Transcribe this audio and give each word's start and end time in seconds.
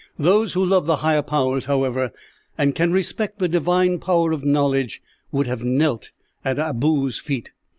Those 0.17 0.53
who 0.53 0.65
love 0.65 0.87
the 0.87 0.95
higher 1.05 1.21
powers, 1.21 1.65
however, 1.65 2.11
and 2.57 2.73
can 2.73 2.91
respect 2.91 3.37
the 3.37 3.47
divine 3.47 3.99
power 3.99 4.31
of 4.31 4.43
knowledge, 4.43 4.99
would 5.31 5.45
have 5.45 5.63
knelt 5.63 6.09
at 6.43 6.57
Abou's 6.57 7.19
feet. 7.19 7.51